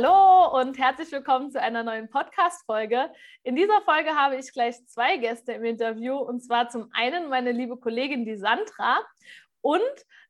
Hallo 0.00 0.56
und 0.60 0.78
herzlich 0.78 1.10
willkommen 1.10 1.50
zu 1.50 1.60
einer 1.60 1.82
neuen 1.82 2.08
Podcast-Folge. 2.08 3.10
In 3.42 3.56
dieser 3.56 3.80
Folge 3.80 4.10
habe 4.10 4.36
ich 4.36 4.52
gleich 4.52 4.76
zwei 4.86 5.16
Gäste 5.16 5.54
im 5.54 5.64
Interview 5.64 6.14
und 6.14 6.40
zwar 6.40 6.68
zum 6.68 6.88
einen 6.92 7.28
meine 7.28 7.50
liebe 7.50 7.76
Kollegin, 7.76 8.24
die 8.24 8.36
Sandra 8.36 9.00
und 9.60 9.82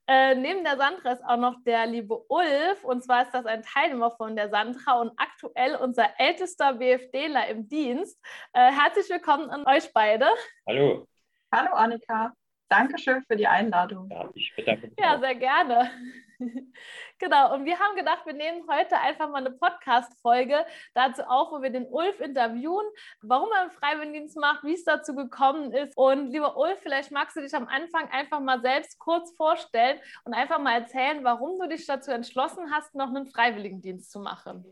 äh, 0.06 0.34
neben 0.36 0.64
der 0.64 0.78
Sandra 0.78 1.12
ist 1.12 1.22
auch 1.22 1.36
noch 1.36 1.62
der 1.66 1.84
liebe 1.84 2.16
Ulf 2.28 2.82
und 2.82 3.04
zwar 3.04 3.24
ist 3.24 3.34
das 3.34 3.44
ein 3.44 3.62
Teilnehmer 3.62 4.10
von 4.12 4.36
der 4.36 4.48
Sandra 4.48 5.02
und 5.02 5.12
aktuell 5.18 5.76
unser 5.76 6.18
ältester 6.18 6.72
BFDler 6.72 7.48
im 7.48 7.68
Dienst. 7.68 8.18
Äh, 8.54 8.72
herzlich 8.72 9.10
willkommen 9.10 9.50
an 9.50 9.66
euch 9.66 9.92
beide. 9.92 10.28
Hallo. 10.66 11.06
Hallo 11.52 11.74
Annika. 11.74 12.32
Dankeschön 12.68 13.22
für 13.24 13.36
die 13.36 13.46
Einladung. 13.46 14.08
Ja, 14.10 14.28
ich 14.34 14.52
bedanke 14.54 14.88
mich. 14.88 14.96
Ja, 14.98 15.18
sehr 15.18 15.34
gerne. 15.34 15.90
genau, 17.18 17.54
und 17.54 17.64
wir 17.64 17.78
haben 17.78 17.96
gedacht, 17.96 18.26
wir 18.26 18.34
nehmen 18.34 18.62
heute 18.70 18.98
einfach 18.98 19.28
mal 19.30 19.44
eine 19.44 19.50
Podcast-Folge 19.50 20.64
dazu 20.94 21.22
auf, 21.22 21.50
wo 21.50 21.62
wir 21.62 21.70
den 21.70 21.86
Ulf 21.86 22.20
interviewen, 22.20 22.86
warum 23.22 23.48
er 23.52 23.62
einen 23.62 23.70
Freiwilligendienst 23.70 24.36
macht, 24.36 24.64
wie 24.64 24.74
es 24.74 24.84
dazu 24.84 25.14
gekommen 25.14 25.72
ist. 25.72 25.96
Und 25.96 26.30
lieber 26.30 26.56
Ulf, 26.56 26.78
vielleicht 26.82 27.10
magst 27.10 27.36
du 27.36 27.40
dich 27.40 27.54
am 27.54 27.66
Anfang 27.68 28.10
einfach 28.10 28.40
mal 28.40 28.60
selbst 28.60 28.98
kurz 28.98 29.34
vorstellen 29.36 29.98
und 30.24 30.34
einfach 30.34 30.60
mal 30.60 30.80
erzählen, 30.80 31.24
warum 31.24 31.58
du 31.58 31.68
dich 31.68 31.86
dazu 31.86 32.10
entschlossen 32.10 32.70
hast, 32.70 32.94
noch 32.94 33.08
einen 33.08 33.26
Freiwilligendienst 33.26 34.10
zu 34.10 34.20
machen. 34.20 34.64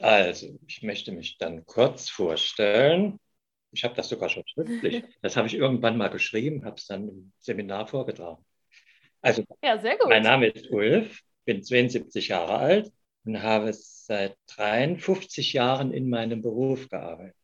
Also, 0.00 0.58
ich 0.66 0.82
möchte 0.82 1.12
mich 1.12 1.38
dann 1.38 1.64
kurz 1.66 2.08
vorstellen. 2.08 3.20
Ich 3.72 3.84
habe 3.84 3.94
das 3.94 4.08
sogar 4.08 4.28
schon 4.28 4.44
schriftlich. 4.46 5.02
Das 5.22 5.36
habe 5.36 5.48
ich 5.48 5.54
irgendwann 5.54 5.96
mal 5.96 6.08
geschrieben, 6.08 6.64
habe 6.64 6.76
es 6.76 6.86
dann 6.86 7.08
im 7.08 7.32
Seminar 7.38 7.86
vorgetragen. 7.86 8.44
Also, 9.20 9.44
ja, 9.62 9.78
sehr 9.78 9.96
gut. 9.96 10.08
mein 10.08 10.22
Name 10.22 10.48
ist 10.48 10.70
Ulf, 10.70 11.20
bin 11.44 11.62
72 11.62 12.28
Jahre 12.28 12.56
alt 12.56 12.92
und 13.24 13.42
habe 13.42 13.72
seit 13.72 14.36
53 14.48 15.52
Jahren 15.52 15.92
in 15.92 16.10
meinem 16.10 16.42
Beruf 16.42 16.88
gearbeitet. 16.88 17.36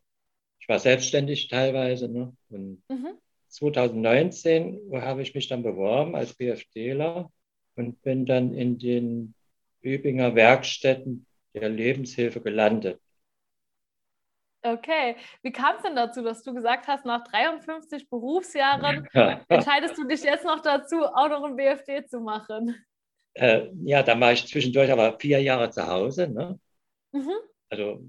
Ich 0.61 0.69
war 0.69 0.81
selbstständig 0.81 1.49
teilweise 1.49 2.09
ne? 2.09 2.37
und 2.51 2.83
mhm. 2.89 3.19
2019 3.49 4.91
habe 4.93 5.23
ich 5.23 5.35
mich 5.35 5.49
dann 5.49 5.63
beworben 5.63 6.15
als 6.15 6.35
BFDler 6.35 7.31
und 7.77 8.03
bin 8.03 8.27
dann 8.27 8.53
in 8.53 8.79
den 8.79 9.35
Übinger 9.81 10.35
Werkstätten 10.35 11.27
der 11.55 11.69
Lebenshilfe 11.69 12.41
gelandet. 12.41 13.01
Okay, 14.63 15.17
wie 15.43 15.53
kam 15.53 15.77
es 15.77 15.83
denn 15.83 15.95
dazu, 15.95 16.23
dass 16.23 16.43
du 16.43 16.53
gesagt 16.53 16.89
hast, 16.89 17.05
nach 17.05 17.23
53 17.25 18.11
Berufsjahren 18.11 19.07
entscheidest 19.49 19.97
du 19.97 20.07
dich 20.07 20.23
jetzt 20.25 20.45
noch 20.45 20.61
dazu, 20.61 21.05
auch 21.05 21.29
noch 21.29 21.45
ein 21.45 21.55
BFD 21.55 22.07
zu 22.07 22.21
machen? 22.21 22.75
Äh, 23.35 23.69
ja, 23.85 24.03
da 24.03 24.19
war 24.19 24.33
ich 24.33 24.49
zwischendurch 24.49 24.91
aber 24.91 25.17
vier 25.19 25.41
Jahre 25.41 25.71
zu 25.71 25.87
Hause. 25.87 26.29
Ne? 26.29 26.59
Mhm. 27.13 27.31
Also 27.69 28.03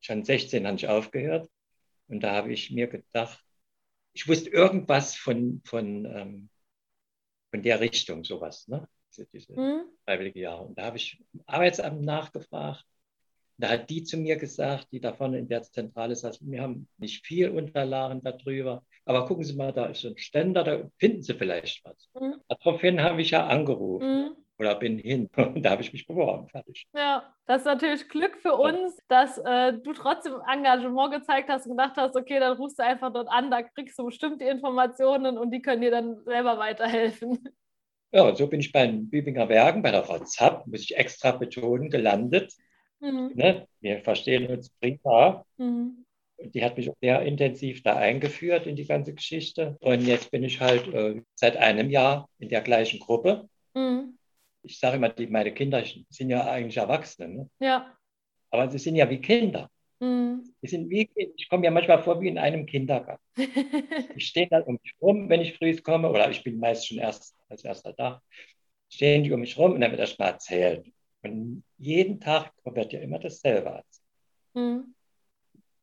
schon 0.00 0.24
16 0.24 0.66
habe 0.66 0.76
ich 0.76 0.88
aufgehört. 0.88 1.48
Und 2.08 2.20
da 2.20 2.32
habe 2.32 2.52
ich 2.52 2.70
mir 2.72 2.88
gedacht, 2.88 3.40
ich 4.14 4.26
wusste 4.26 4.50
irgendwas 4.50 5.14
von, 5.14 5.62
von, 5.64 6.04
ähm, 6.06 6.50
von 7.50 7.62
der 7.62 7.80
Richtung, 7.80 8.24
sowas, 8.24 8.66
ne? 8.68 8.88
diese, 9.10 9.26
diese 9.26 9.52
mhm. 9.52 9.84
freiwillige 10.04 10.40
Jahre. 10.40 10.64
Und 10.64 10.76
da 10.76 10.86
habe 10.86 10.96
ich 10.96 11.22
im 11.32 11.42
Arbeitsamt 11.46 12.02
nachgefragt 12.02 12.84
da 13.56 13.70
hat 13.70 13.90
die 13.90 14.02
zu 14.02 14.16
mir 14.16 14.36
gesagt, 14.36 14.88
die 14.92 15.00
da 15.00 15.12
vorne 15.12 15.38
in 15.38 15.48
der 15.48 15.62
Zentrale 15.62 16.16
saß, 16.16 16.40
wir 16.42 16.62
haben 16.62 16.88
nicht 16.98 17.26
viel 17.26 17.50
Unterlagen 17.50 18.20
darüber, 18.22 18.82
aber 19.04 19.26
gucken 19.26 19.44
Sie 19.44 19.54
mal, 19.54 19.72
da 19.72 19.86
ist 19.86 20.04
ein 20.04 20.18
Ständer, 20.18 20.64
da 20.64 20.90
finden 20.98 21.22
Sie 21.22 21.34
vielleicht 21.34 21.84
was. 21.84 22.08
Mhm. 22.20 22.36
Daraufhin 22.48 23.02
habe 23.02 23.20
ich 23.22 23.30
ja 23.30 23.46
angerufen. 23.46 24.06
Mhm. 24.06 24.36
Oder 24.56 24.76
bin 24.76 24.98
hin 24.98 25.28
und 25.36 25.62
da 25.64 25.70
habe 25.70 25.82
ich 25.82 25.92
mich 25.92 26.06
beworben. 26.06 26.48
Fertig. 26.48 26.86
Ja, 26.94 27.34
das 27.46 27.62
ist 27.62 27.66
natürlich 27.66 28.08
Glück 28.08 28.36
für 28.38 28.54
uns, 28.54 28.96
dass 29.08 29.38
äh, 29.38 29.72
du 29.72 29.92
trotzdem 29.92 30.34
Engagement 30.48 31.12
gezeigt 31.12 31.48
hast 31.48 31.66
und 31.66 31.76
gedacht 31.76 31.96
hast, 31.96 32.16
okay, 32.16 32.38
dann 32.38 32.56
rufst 32.56 32.78
du 32.78 32.84
einfach 32.84 33.12
dort 33.12 33.28
an, 33.28 33.50
da 33.50 33.62
kriegst 33.62 33.98
du 33.98 34.04
bestimmt 34.04 34.40
die 34.40 34.46
Informationen 34.46 35.38
und 35.38 35.50
die 35.50 35.60
können 35.60 35.82
dir 35.82 35.90
dann 35.90 36.22
selber 36.24 36.58
weiterhelfen. 36.58 37.40
Ja, 38.12 38.22
und 38.28 38.38
so 38.38 38.46
bin 38.46 38.60
ich 38.60 38.70
bei 38.70 38.86
den 38.86 39.10
Bübinger 39.10 39.48
Werken, 39.48 39.82
bei 39.82 39.90
der 39.90 40.04
Frau 40.04 40.20
Zapp, 40.20 40.68
muss 40.68 40.82
ich 40.82 40.96
extra 40.96 41.32
betonen, 41.32 41.90
gelandet. 41.90 42.54
Mhm. 43.04 43.32
Ne? 43.34 43.68
Wir 43.80 44.00
verstehen 44.00 44.46
uns 44.46 44.70
prima. 44.70 45.44
Mhm. 45.58 46.04
Die 46.38 46.64
hat 46.64 46.76
mich 46.76 46.90
sehr 47.00 47.22
intensiv 47.22 47.82
da 47.82 47.96
eingeführt 47.96 48.66
in 48.66 48.76
die 48.76 48.86
ganze 48.86 49.14
Geschichte. 49.14 49.76
Und 49.80 50.06
jetzt 50.06 50.30
bin 50.30 50.42
ich 50.42 50.60
halt 50.60 50.88
äh, 50.92 51.22
seit 51.34 51.56
einem 51.56 51.90
Jahr 51.90 52.28
in 52.38 52.48
der 52.48 52.62
gleichen 52.62 52.98
Gruppe. 52.98 53.48
Mhm. 53.74 54.18
Ich 54.62 54.78
sage 54.78 54.96
immer, 54.96 55.10
die, 55.10 55.26
meine 55.26 55.52
Kinder 55.52 55.84
sind 56.08 56.30
ja 56.30 56.46
eigentlich 56.46 56.78
Erwachsene. 56.78 57.28
Ne? 57.28 57.50
Ja. 57.60 57.94
Aber 58.50 58.70
sie 58.70 58.78
sind 58.78 58.96
ja 58.96 59.08
wie 59.10 59.20
Kinder. 59.20 59.70
Mhm. 60.00 60.42
Die 60.62 60.68
sind 60.68 60.88
wie, 60.88 61.08
ich 61.14 61.48
komme 61.48 61.64
ja 61.64 61.70
manchmal 61.70 62.02
vor 62.02 62.20
wie 62.20 62.28
in 62.28 62.38
einem 62.38 62.64
Kindergarten. 62.64 63.22
ich 64.16 64.26
stehe 64.26 64.48
dann 64.48 64.62
um 64.62 64.78
mich 64.82 64.94
rum, 65.00 65.28
wenn 65.28 65.42
ich 65.42 65.56
früh 65.58 65.76
komme, 65.76 66.08
oder 66.08 66.30
ich 66.30 66.42
bin 66.42 66.58
meist 66.58 66.88
schon 66.88 66.98
erst 66.98 67.36
als 67.48 67.64
erster 67.64 67.92
da. 67.92 68.22
Stehen 68.88 69.24
die 69.24 69.32
um 69.32 69.40
mich 69.40 69.58
rum 69.58 69.72
und 69.72 69.80
dann 69.82 69.90
wird 69.90 70.00
erst 70.00 70.18
mal 70.18 70.28
erzählt. 70.28 70.86
Und 71.24 71.64
jeden 71.78 72.20
Tag 72.20 72.52
wird 72.64 72.92
ja 72.92 73.00
immer 73.00 73.18
dasselbe. 73.18 73.82
Mhm. 74.52 74.94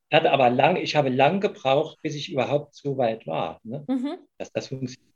Ich 0.09 0.17
hatte 0.17 0.31
aber 0.31 0.49
lang, 0.49 0.75
ich 0.75 0.95
habe 0.95 1.09
lang 1.09 1.39
gebraucht, 1.39 1.97
bis 2.01 2.15
ich 2.15 2.31
überhaupt 2.31 2.75
so 2.75 2.97
weit 2.97 3.25
war, 3.25 3.59
ne? 3.63 3.83
mhm. 3.87 4.17
dass 4.37 4.51
das 4.51 4.67
funktioniert 4.67 5.09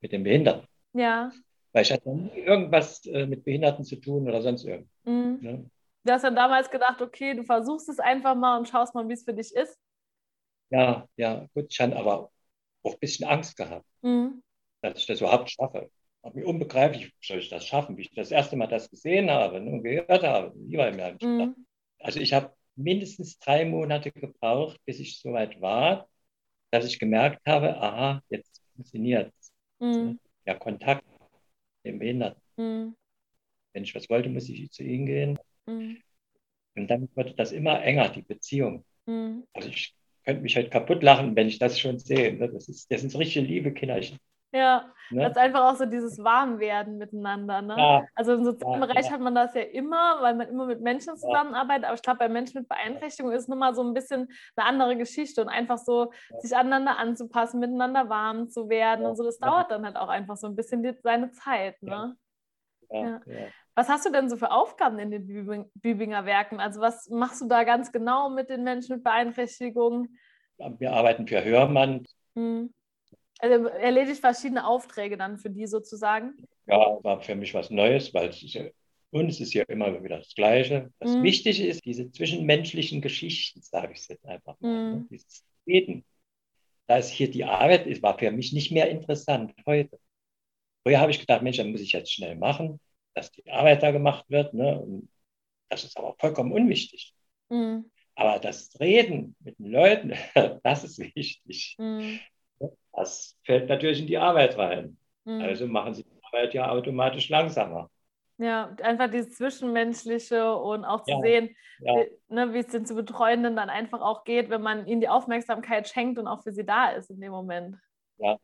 mit 0.00 0.12
den 0.12 0.22
Behinderten. 0.22 0.68
Ja. 0.92 1.32
Weil 1.72 1.82
ich 1.82 1.92
hatte 1.92 2.10
nie 2.10 2.38
irgendwas 2.38 3.04
äh, 3.06 3.26
mit 3.26 3.44
Behinderten 3.44 3.84
zu 3.84 3.96
tun 3.96 4.28
oder 4.28 4.42
sonst 4.42 4.64
irgendwas. 4.64 4.92
Mhm. 5.04 5.38
Ne? 5.40 5.70
Du 6.04 6.12
hast 6.12 6.22
dann 6.22 6.36
damals 6.36 6.70
gedacht, 6.70 7.00
okay, 7.00 7.34
du 7.34 7.42
versuchst 7.42 7.88
es 7.88 7.98
einfach 7.98 8.36
mal 8.36 8.58
und 8.58 8.68
schaust 8.68 8.94
mal, 8.94 9.08
wie 9.08 9.14
es 9.14 9.24
für 9.24 9.34
dich 9.34 9.54
ist. 9.54 9.78
Ja, 10.70 11.08
ja, 11.16 11.46
gut. 11.54 11.66
Ich 11.70 11.80
hatte 11.80 11.96
aber 11.96 12.30
auch 12.82 12.92
ein 12.92 12.98
bisschen 13.00 13.26
Angst 13.26 13.56
gehabt, 13.56 13.86
mhm. 14.02 14.42
dass 14.82 14.98
ich 14.98 15.06
das 15.06 15.20
überhaupt 15.20 15.50
schaffe 15.50 15.90
war 16.24 16.34
mir 16.34 16.46
unbegreiflich, 16.46 17.08
wie 17.08 17.26
soll 17.26 17.38
ich 17.38 17.50
das 17.50 17.66
schaffen, 17.66 17.96
wie 17.98 18.02
ich 18.02 18.10
das 18.14 18.30
erste 18.30 18.56
Mal 18.56 18.66
das 18.66 18.90
gesehen 18.90 19.30
habe 19.30 19.58
und 19.58 19.82
gehört 19.82 20.22
habe. 20.22 20.54
Mhm. 20.56 21.66
Also 21.98 22.18
ich 22.18 22.32
habe 22.32 22.54
mindestens 22.76 23.38
drei 23.38 23.64
Monate 23.66 24.10
gebraucht, 24.10 24.80
bis 24.86 25.00
ich 25.00 25.20
so 25.20 25.32
weit 25.34 25.60
war, 25.60 26.08
dass 26.70 26.86
ich 26.86 26.98
gemerkt 26.98 27.46
habe, 27.46 27.76
aha, 27.76 28.22
jetzt 28.30 28.62
funktioniert 28.74 29.32
es. 29.38 29.52
Mhm. 29.80 30.18
Ja, 30.46 30.54
Kontakt 30.54 31.04
mit 31.82 31.92
dem 31.92 31.98
Behinderten. 31.98 32.42
Mhm. 32.56 32.96
Wenn 33.74 33.84
ich 33.84 33.94
was 33.94 34.08
wollte, 34.08 34.30
muss 34.30 34.48
ich 34.48 34.70
zu 34.70 34.82
ihnen 34.82 35.06
gehen. 35.06 35.38
Mhm. 35.66 36.02
Und 36.74 36.88
dann 36.88 37.08
wurde 37.14 37.34
das 37.34 37.52
immer 37.52 37.82
enger, 37.82 38.08
die 38.08 38.22
Beziehung. 38.22 38.84
Mhm. 39.04 39.44
Also 39.52 39.68
ich 39.68 39.94
könnte 40.24 40.40
mich 40.40 40.56
halt 40.56 40.70
kaputt 40.70 41.02
lachen, 41.02 41.36
wenn 41.36 41.48
ich 41.48 41.58
das 41.58 41.78
schon 41.78 41.98
sehe. 41.98 42.32
Ne? 42.34 42.48
Das, 42.48 42.66
ist, 42.68 42.90
das 42.90 43.02
sind 43.02 43.10
so 43.10 43.18
richtige 43.18 43.44
liebe 43.44 43.74
Kinderchen. 43.74 44.18
Ja, 44.52 44.93
ne? 45.10 45.22
das 45.22 45.32
ist 45.32 45.38
einfach 45.38 45.72
auch 45.72 45.76
so 45.76 45.86
dieses 45.86 46.18
Warmwerden 46.22 46.98
miteinander. 46.98 47.62
Ne? 47.62 47.74
Ja. 47.76 48.06
Also 48.14 48.34
im 48.34 48.44
sozialen 48.44 48.80
ja, 48.80 48.86
Bereich 48.86 49.06
ja. 49.06 49.12
hat 49.12 49.20
man 49.20 49.34
das 49.34 49.54
ja 49.54 49.62
immer, 49.62 50.18
weil 50.20 50.34
man 50.34 50.48
immer 50.48 50.66
mit 50.66 50.80
Menschen 50.80 51.16
zusammenarbeitet. 51.16 51.84
Aber 51.84 51.94
ich 51.94 52.02
glaube, 52.02 52.18
bei 52.18 52.28
Menschen 52.28 52.60
mit 52.60 52.68
Beeinträchtigung 52.68 53.32
ist 53.32 53.42
es 53.42 53.48
nochmal 53.48 53.74
so 53.74 53.82
ein 53.82 53.94
bisschen 53.94 54.28
eine 54.56 54.66
andere 54.66 54.96
Geschichte 54.96 55.42
und 55.42 55.48
einfach 55.48 55.78
so 55.78 56.12
sich 56.40 56.56
aneinander 56.56 56.98
anzupassen, 56.98 57.60
miteinander 57.60 58.08
warm 58.08 58.48
zu 58.48 58.68
werden 58.68 59.06
und 59.06 59.16
so. 59.16 59.24
Das 59.24 59.38
dauert 59.38 59.70
dann 59.70 59.84
halt 59.84 59.96
auch 59.96 60.08
einfach 60.08 60.36
so 60.36 60.46
ein 60.46 60.56
bisschen 60.56 60.82
die, 60.82 60.94
seine 61.02 61.30
Zeit. 61.32 61.82
Ne? 61.82 62.16
Was 63.74 63.88
hast 63.88 64.06
du 64.06 64.12
denn 64.12 64.28
so 64.28 64.36
für 64.36 64.50
Aufgaben 64.52 64.98
in 64.98 65.10
den 65.10 65.70
Bübinger 65.74 66.26
Werken? 66.26 66.60
Also 66.60 66.80
was 66.80 67.08
machst 67.10 67.40
du 67.40 67.48
da 67.48 67.64
ganz 67.64 67.90
genau 67.90 68.30
mit 68.30 68.48
den 68.48 68.62
Menschen 68.62 68.96
mit 68.96 69.04
Beeinträchtigung? 69.04 70.08
Wir 70.58 70.92
arbeiten 70.92 71.26
für 71.26 71.42
Hörmann. 71.42 72.04
Hm. 72.36 72.72
Also 73.44 73.66
erledigt 73.68 74.20
verschiedene 74.20 74.66
Aufträge 74.66 75.18
dann 75.18 75.36
für 75.36 75.50
die 75.50 75.66
sozusagen? 75.66 76.34
Ja, 76.66 76.98
war 77.02 77.20
für 77.20 77.34
mich 77.34 77.52
was 77.52 77.68
Neues, 77.68 78.14
weil 78.14 78.30
es 78.30 78.42
ist 78.42 78.54
ja, 78.54 78.64
uns 79.10 79.38
ist 79.38 79.52
ja 79.52 79.64
immer 79.64 80.02
wieder 80.02 80.16
das 80.16 80.34
Gleiche. 80.34 80.90
Das 80.98 81.14
mhm. 81.14 81.24
Wichtige 81.24 81.66
ist 81.66 81.84
diese 81.84 82.10
zwischenmenschlichen 82.10 83.02
Geschichten, 83.02 83.60
sage 83.60 83.92
ich 83.92 83.98
es 83.98 84.08
jetzt 84.08 84.24
einfach 84.24 84.58
mal. 84.60 84.92
Ne? 84.92 84.96
Mhm. 84.96 85.08
Dieses 85.10 85.44
Reden. 85.66 86.06
Da 86.86 86.96
ist 86.96 87.10
hier 87.10 87.30
die 87.30 87.44
Arbeit, 87.44 87.86
es 87.86 88.02
war 88.02 88.18
für 88.18 88.30
mich 88.30 88.54
nicht 88.54 88.72
mehr 88.72 88.88
interessant 88.88 89.52
heute. 89.66 89.98
Früher 90.82 91.00
habe 91.00 91.10
ich 91.10 91.20
gedacht, 91.20 91.42
Mensch, 91.42 91.58
dann 91.58 91.70
muss 91.70 91.82
ich 91.82 91.92
jetzt 91.92 92.12
schnell 92.12 92.36
machen, 92.36 92.80
dass 93.12 93.30
die 93.30 93.50
Arbeit 93.50 93.82
da 93.82 93.90
gemacht 93.90 94.24
wird. 94.30 94.54
Ne? 94.54 94.80
Und 94.80 95.10
das 95.68 95.84
ist 95.84 95.98
aber 95.98 96.14
vollkommen 96.18 96.52
unwichtig. 96.52 97.14
Mhm. 97.50 97.90
Aber 98.14 98.38
das 98.38 98.80
Reden 98.80 99.36
mit 99.40 99.58
den 99.58 99.70
Leuten, 99.70 100.14
das 100.62 100.84
ist 100.84 100.98
wichtig. 100.98 101.74
Mhm. 101.78 102.20
Das 102.96 103.36
fällt 103.44 103.68
natürlich 103.68 104.00
in 104.00 104.06
die 104.06 104.18
Arbeit 104.18 104.56
rein. 104.56 104.96
Mhm. 105.24 105.40
Also 105.40 105.66
machen 105.66 105.94
sie 105.94 106.04
die 106.04 106.24
Arbeit 106.24 106.54
ja 106.54 106.70
automatisch 106.70 107.28
langsamer. 107.28 107.90
Ja, 108.38 108.74
einfach 108.82 109.10
dieses 109.10 109.36
Zwischenmenschliche 109.36 110.54
und 110.56 110.84
auch 110.84 111.04
zu 111.04 111.12
ja, 111.12 111.20
sehen, 111.20 111.56
ja. 111.80 111.94
Wie, 111.96 112.34
ne, 112.34 112.52
wie 112.52 112.58
es 112.58 112.68
den 112.68 112.86
zu 112.86 112.94
Betreuenden 112.94 113.56
dann 113.56 113.70
einfach 113.70 114.00
auch 114.00 114.24
geht, 114.24 114.50
wenn 114.50 114.62
man 114.62 114.86
ihnen 114.86 115.00
die 115.00 115.08
Aufmerksamkeit 115.08 115.88
schenkt 115.88 116.18
und 116.18 116.26
auch 116.26 116.42
für 116.42 116.52
sie 116.52 116.64
da 116.64 116.90
ist 116.90 117.10
in 117.10 117.20
dem 117.20 117.32
Moment. 117.32 117.76
Ja, 118.18 118.38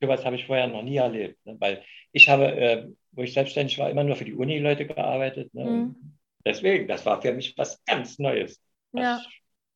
sowas 0.00 0.24
habe 0.24 0.36
ich 0.36 0.46
vorher 0.46 0.66
noch 0.66 0.82
nie 0.82 0.96
erlebt. 0.96 1.44
Ne? 1.44 1.56
Weil 1.58 1.84
ich 2.12 2.28
habe, 2.28 2.46
äh, 2.46 2.88
wo 3.12 3.22
ich 3.22 3.32
selbstständig 3.32 3.78
war, 3.78 3.90
immer 3.90 4.04
nur 4.04 4.16
für 4.16 4.24
die 4.24 4.34
Uni-Leute 4.34 4.86
gearbeitet. 4.86 5.52
Ne? 5.54 5.64
Mhm. 5.64 6.16
deswegen, 6.44 6.88
das 6.88 7.04
war 7.04 7.20
für 7.20 7.32
mich 7.32 7.56
was 7.56 7.84
ganz 7.84 8.18
Neues. 8.18 8.62
Ja. 8.92 9.20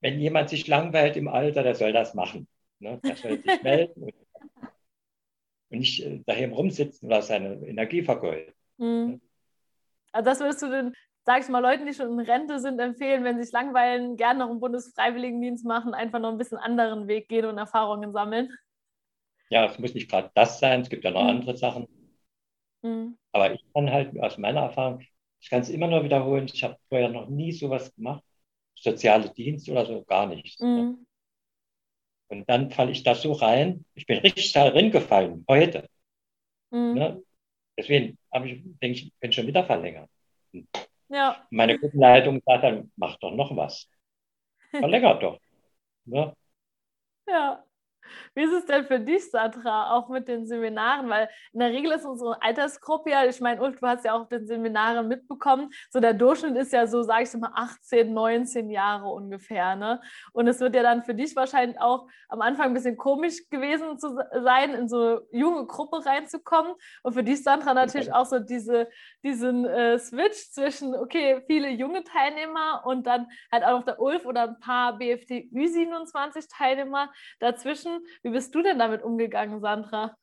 wenn 0.01 0.19
jemand 0.19 0.49
sich 0.49 0.67
langweilt 0.67 1.19
im 1.19 1.29
Alter, 1.29 1.63
der 1.63 1.75
soll 1.75 1.93
das 1.93 2.15
machen. 2.15 2.49
Ne? 2.83 3.01
Der 3.03 3.17
soll 3.17 3.41
sich 3.41 3.63
melden 3.63 4.03
und, 4.03 4.15
und 5.71 5.79
nicht 5.79 6.05
äh, 6.05 6.21
daheim 6.27 6.53
rumsitzen 6.53 7.07
oder 7.07 7.23
seine 7.23 7.65
Energie 7.67 8.03
vergeuden. 8.03 8.53
Mhm. 8.77 9.21
Also 10.11 10.31
das 10.31 10.41
würdest 10.41 10.63
du 10.63 10.71
den, 10.71 10.93
sag 11.25 11.43
ich 11.43 11.49
mal, 11.49 11.61
Leuten, 11.61 11.87
die 11.87 11.95
schon 11.95 12.19
in 12.19 12.21
Rente 12.21 12.59
sind, 12.59 12.81
empfehlen, 12.81 13.23
wenn 13.23 13.37
sie 13.39 13.45
sich 13.45 13.53
langweilen, 13.53 14.17
gerne 14.17 14.41
noch 14.41 14.51
einen 14.51 14.61
Bundesfreiwilligendienst 14.61 15.65
machen, 15.65 15.95
einfach 15.95 16.19
noch 16.19 16.33
ein 16.33 16.39
bisschen 16.39 16.59
anderen 16.59 17.07
Weg 17.07 17.29
gehen 17.29 17.47
und 17.47 17.57
Erfahrungen 17.57 18.13
sammeln. 18.13 18.53
Ja, 19.49 19.67
es 19.67 19.79
muss 19.79 19.95
nicht 19.95 20.11
gerade 20.11 20.31
das 20.35 20.59
sein, 20.59 20.81
es 20.81 20.91
gibt 20.91 21.05
ja 21.05 21.13
noch 21.13 21.23
mhm. 21.23 21.31
andere 21.31 21.57
Sachen. 21.57 21.87
Mhm. 22.83 23.17
Aber 23.31 23.55
ich 23.55 23.65
kann 23.73 23.91
halt 23.91 24.19
aus 24.21 24.39
meiner 24.39 24.63
Erfahrung, 24.63 25.01
ich 25.41 25.49
kann 25.49 25.61
es 25.61 25.71
immer 25.71 25.87
nur 25.87 26.03
wiederholen, 26.03 26.47
ich 26.53 26.65
habe 26.65 26.77
vorher 26.89 27.09
noch 27.09 27.29
nie 27.29 27.53
sowas 27.53 27.95
gemacht, 27.95 28.25
soziale 28.75 29.31
Dienst 29.31 29.69
oder 29.69 29.87
so, 29.87 30.03
gar 30.03 30.27
nichts. 30.27 30.61
Ne? 30.61 30.67
Mhm. 30.67 31.07
Und 32.33 32.49
dann 32.49 32.71
falle 32.71 32.93
ich 32.93 33.03
da 33.03 33.15
so 33.15 33.33
rein, 33.33 33.85
ich 33.95 34.07
bin 34.07 34.19
richtig 34.21 34.55
darin 34.55 34.91
gefallen, 34.91 35.45
heute. 35.51 35.87
Mhm. 36.71 36.95
Ne? 36.95 37.23
Deswegen 37.79 38.17
habe 38.33 38.49
ich, 38.49 38.63
denke 38.81 38.99
ich, 38.99 39.13
bin 39.21 39.33
schon 39.33 39.47
wieder 39.47 39.65
verlängert. 39.65 40.09
Ja. 41.11 41.47
Meine 41.51 41.79
Gruppenleitung 41.79 42.41
sagt 42.47 42.65
dann, 42.65 42.91
mach 42.97 43.19
doch 43.19 43.33
noch 43.33 43.55
was. 43.55 43.87
Verlängert 44.71 45.23
doch. 45.23 45.39
Ne? 46.07 46.35
Ja. 47.27 47.63
Wie 48.35 48.43
ist 48.43 48.53
es 48.53 48.67
denn 48.67 48.85
für 48.85 49.01
dich, 49.01 49.31
Sandra, 49.31 49.93
auch 49.93 50.09
mit 50.09 50.29
den 50.29 50.47
Seminaren? 50.47 51.09
Weil 51.09 51.29
in 51.53 51.61
der 51.61 51.71
Regel 51.71 51.93
ist 51.93 52.05
unsere 52.05 52.41
Altersgruppe 52.43 53.13
ja, 53.13 53.25
ich 53.27 53.41
meine, 53.41 53.61
Ulf, 53.61 53.79
du 53.79 53.87
hast 53.87 54.05
ja 54.05 54.15
auch 54.15 54.27
den 54.27 54.47
Seminaren 54.47 55.07
mitbekommen, 55.07 55.71
so 55.91 56.01
der 56.01 56.15
Durchschnitt 56.15 56.57
ist 56.57 56.73
ja 56.73 56.87
so, 56.87 57.03
sage 57.03 57.25
ich 57.25 57.35
mal, 57.35 57.53
18, 57.55 58.13
19 58.13 58.71
Jahre 58.71 59.09
ungefähr. 59.09 59.77
Ne? 59.77 60.01
Und 60.33 60.49
es 60.49 60.61
wird 60.61 60.75
ja 60.75 60.83
dann 60.83 61.03
für 61.03 61.15
dich 61.15 61.37
wahrscheinlich 61.37 61.79
auch 61.79 62.09
am 62.29 62.41
Anfang 62.41 62.69
ein 62.69 62.75
bisschen 62.75 62.97
komisch 62.97 63.49
gewesen 63.51 63.99
zu 63.99 64.17
sein, 64.43 64.75
in 64.75 64.89
so 64.89 64.97
eine 64.97 65.23
junge 65.33 65.67
Gruppe 65.67 66.05
reinzukommen. 66.05 66.73
Und 67.03 67.13
für 67.13 67.23
dich, 67.23 67.43
Sandra, 67.43 67.75
natürlich 67.75 68.13
auch 68.13 68.25
so 68.25 68.39
diese, 68.39 68.89
diesen 69.23 69.67
äh, 69.67 69.99
Switch 69.99 70.51
zwischen, 70.51 70.95
okay, 70.95 71.43
viele 71.47 71.69
junge 71.69 72.03
Teilnehmer 72.05 72.83
und 72.87 73.07
dann 73.07 73.29
halt 73.51 73.65
auch 73.65 73.79
noch 73.79 73.85
der 73.85 74.01
Ulf 74.01 74.25
oder 74.25 74.45
ein 74.45 74.61
paar 74.61 74.97
BFT 74.97 75.53
Ü27 75.53 76.49
Teilnehmer 76.51 77.13
dazwischen. 77.41 77.92
Wie 78.23 78.31
bist 78.31 78.55
du 78.55 78.63
denn 78.63 78.79
damit 78.79 79.03
umgegangen, 79.03 79.61
Sandra? 79.61 80.17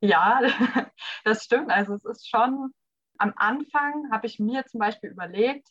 Ja, 0.00 0.40
das 1.24 1.44
stimmt. 1.44 1.70
Also 1.70 1.94
es 1.94 2.04
ist 2.04 2.28
schon, 2.28 2.72
am 3.18 3.32
Anfang 3.36 4.10
habe 4.10 4.26
ich 4.26 4.38
mir 4.38 4.64
zum 4.66 4.80
Beispiel 4.80 5.10
überlegt, 5.10 5.68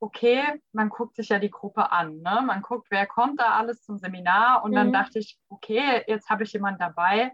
okay, 0.00 0.42
man 0.72 0.88
guckt 0.88 1.16
sich 1.16 1.28
ja 1.28 1.38
die 1.38 1.50
Gruppe 1.50 1.90
an. 1.92 2.18
Ne? 2.18 2.42
Man 2.44 2.62
guckt, 2.62 2.88
wer 2.90 3.06
kommt 3.06 3.40
da 3.40 3.56
alles 3.56 3.82
zum 3.82 3.98
Seminar. 3.98 4.64
Und 4.64 4.72
mhm. 4.72 4.76
dann 4.76 4.92
dachte 4.92 5.18
ich, 5.18 5.38
okay, 5.48 6.04
jetzt 6.06 6.28
habe 6.28 6.44
ich 6.44 6.52
jemanden 6.52 6.80
dabei, 6.80 7.32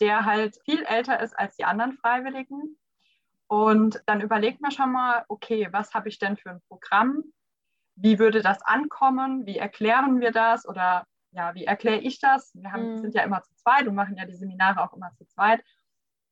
der 0.00 0.24
halt 0.24 0.56
viel 0.64 0.82
älter 0.84 1.20
ist 1.20 1.38
als 1.38 1.56
die 1.56 1.64
anderen 1.64 1.92
Freiwilligen. 1.94 2.78
Und 3.46 4.02
dann 4.06 4.20
überlegt 4.20 4.60
man 4.60 4.70
schon 4.70 4.92
mal, 4.92 5.24
okay, 5.28 5.68
was 5.70 5.94
habe 5.94 6.08
ich 6.08 6.18
denn 6.18 6.36
für 6.36 6.50
ein 6.50 6.62
Programm? 6.68 7.24
Wie 7.96 8.18
würde 8.18 8.42
das 8.42 8.62
ankommen? 8.62 9.46
Wie 9.46 9.56
erklären 9.56 10.20
wir 10.20 10.32
das? 10.32 10.68
Oder 10.68 11.06
ja, 11.32 11.54
wie 11.54 11.64
erkläre 11.64 11.98
ich 11.98 12.20
das? 12.20 12.52
Wir 12.54 12.72
haben, 12.72 12.92
mhm. 12.92 12.98
sind 12.98 13.14
ja 13.14 13.22
immer 13.22 13.42
zu 13.42 13.54
zweit 13.54 13.86
und 13.86 13.94
machen 13.94 14.16
ja 14.16 14.24
die 14.24 14.36
Seminare 14.36 14.82
auch 14.82 14.94
immer 14.94 15.12
zu 15.16 15.24
zweit. 15.26 15.62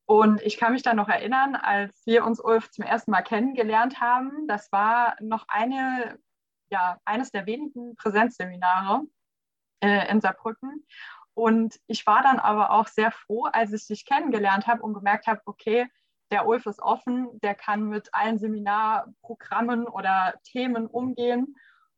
Und 0.06 0.40
ich 0.43 0.56
kann 0.56 0.72
mich 0.72 0.82
dann 0.82 0.96
noch 0.96 1.08
erinnern, 1.08 1.56
als 1.56 2.06
wir 2.06 2.25
uns 2.25 2.40
Ulf 2.40 2.70
zum 2.70 2.84
ersten 2.84 3.10
Mal 3.10 3.22
kennengelernt 3.22 4.00
haben, 4.00 4.46
das 4.46 4.70
war 4.70 5.16
noch 5.20 5.46
eine, 5.48 6.19
ja, 6.70 6.98
eines 7.04 7.32
der 7.32 7.46
wenigen 7.46 7.96
Präsenzseminare 7.96 9.02
äh, 9.81 10.08
in 10.10 10.20
Saarbrücken. 10.20 10.87
Und 11.34 11.78
ich 11.87 12.06
war 12.06 12.22
dann 12.22 12.38
aber 12.38 12.70
auch 12.70 12.87
sehr 12.87 13.10
froh, 13.10 13.44
als 13.52 13.72
ich 13.72 13.87
dich 13.87 14.06
kennengelernt 14.06 14.66
habe 14.66 14.82
und 14.82 14.94
gemerkt 14.94 15.26
habe, 15.26 15.43
okay, 15.44 15.87
der 16.31 16.46
Ulf 16.46 16.66
ist 16.66 16.81
offen, 16.81 17.28
der 17.40 17.54
kann 17.54 17.88
mit 17.88 18.08
allen 18.14 18.38
Seminarprogrammen 18.38 19.87
oder 19.87 20.34
Themen 20.44 20.87
umgehen. 20.87 21.56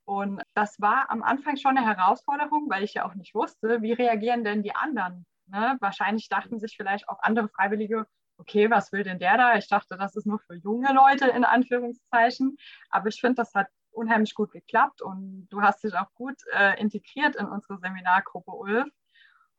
Und 0.09 0.41
das 0.55 0.81
war 0.81 1.11
am 1.11 1.21
Anfang 1.21 1.55
schon 1.55 1.77
eine 1.77 1.85
Herausforderung, 1.85 2.67
weil 2.67 2.83
ich 2.83 2.95
ja 2.95 3.05
auch 3.05 3.13
nicht 3.13 3.35
wusste, 3.35 3.83
wie 3.83 3.93
reagieren 3.93 4.43
denn 4.43 4.63
die 4.63 4.75
anderen. 4.75 5.27
Ne? 5.45 5.77
Wahrscheinlich 5.81 6.27
dachten 6.29 6.59
sich 6.59 6.75
vielleicht 6.75 7.07
auch 7.07 7.19
andere 7.21 7.47
Freiwillige, 7.47 8.07
okay, 8.39 8.71
was 8.71 8.91
will 8.91 9.03
denn 9.03 9.19
der 9.19 9.37
da? 9.37 9.55
Ich 9.55 9.67
dachte, 9.67 9.97
das 9.97 10.15
ist 10.15 10.25
nur 10.25 10.39
für 10.39 10.55
junge 10.55 10.91
Leute 10.93 11.27
in 11.27 11.45
Anführungszeichen. 11.45 12.57
Aber 12.89 13.09
ich 13.09 13.21
finde, 13.21 13.35
das 13.35 13.53
hat 13.53 13.67
unheimlich 13.91 14.33
gut 14.33 14.51
geklappt 14.51 15.03
und 15.03 15.47
du 15.51 15.61
hast 15.61 15.83
dich 15.83 15.93
auch 15.93 16.11
gut 16.15 16.37
äh, 16.53 16.81
integriert 16.81 17.35
in 17.35 17.45
unsere 17.45 17.77
Seminargruppe, 17.77 18.49
Ulf. 18.49 18.87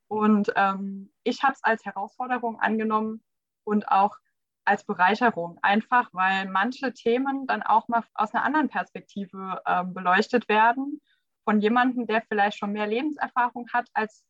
Und 0.09 0.51
ähm, 0.57 1.13
ich 1.23 1.43
habe 1.43 1.53
es 1.53 1.63
als 1.63 1.85
Herausforderung 1.85 2.59
angenommen 2.59 3.23
und 3.63 3.87
auch 3.87 4.17
als 4.65 4.85
Bereicherung, 4.85 5.57
einfach 5.61 6.09
weil 6.13 6.47
manche 6.47 6.93
Themen 6.93 7.47
dann 7.47 7.63
auch 7.63 7.87
mal 7.87 8.03
aus 8.13 8.33
einer 8.33 8.43
anderen 8.43 8.69
Perspektive 8.69 9.61
äh, 9.65 9.83
beleuchtet 9.83 10.47
werden, 10.49 11.01
von 11.43 11.59
jemandem, 11.59 12.05
der 12.05 12.21
vielleicht 12.21 12.57
schon 12.57 12.71
mehr 12.71 12.87
Lebenserfahrung 12.87 13.67
hat 13.73 13.89
als 13.93 14.23